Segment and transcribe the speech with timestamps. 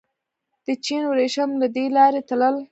[0.65, 2.55] د چین وریښم له دې لارې تلل